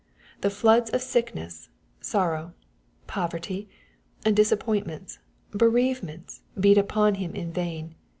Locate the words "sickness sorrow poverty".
1.03-3.69